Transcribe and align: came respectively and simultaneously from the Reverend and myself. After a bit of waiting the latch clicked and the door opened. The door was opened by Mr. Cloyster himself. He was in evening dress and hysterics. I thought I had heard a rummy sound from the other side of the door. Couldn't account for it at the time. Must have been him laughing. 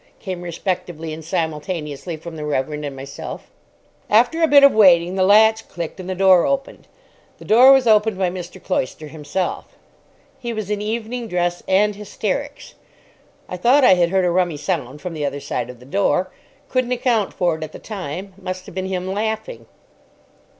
came 0.19 0.41
respectively 0.41 1.13
and 1.13 1.23
simultaneously 1.23 2.17
from 2.17 2.35
the 2.35 2.43
Reverend 2.43 2.83
and 2.83 2.95
myself. 2.95 3.51
After 4.09 4.41
a 4.41 4.47
bit 4.47 4.63
of 4.63 4.71
waiting 4.73 5.13
the 5.13 5.21
latch 5.23 5.69
clicked 5.69 5.99
and 5.99 6.09
the 6.09 6.15
door 6.15 6.43
opened. 6.43 6.87
The 7.37 7.45
door 7.45 7.71
was 7.71 7.85
opened 7.85 8.17
by 8.17 8.31
Mr. 8.31 8.59
Cloyster 8.59 9.09
himself. 9.09 9.77
He 10.39 10.53
was 10.53 10.71
in 10.71 10.81
evening 10.81 11.27
dress 11.27 11.61
and 11.67 11.95
hysterics. 11.95 12.73
I 13.47 13.57
thought 13.57 13.83
I 13.83 13.93
had 13.93 14.09
heard 14.09 14.25
a 14.25 14.31
rummy 14.31 14.57
sound 14.57 15.01
from 15.03 15.13
the 15.13 15.23
other 15.23 15.39
side 15.39 15.69
of 15.69 15.79
the 15.79 15.85
door. 15.85 16.31
Couldn't 16.67 16.93
account 16.93 17.31
for 17.31 17.55
it 17.55 17.63
at 17.63 17.71
the 17.71 17.77
time. 17.77 18.33
Must 18.41 18.65
have 18.65 18.73
been 18.73 18.87
him 18.87 19.05
laughing. 19.05 19.67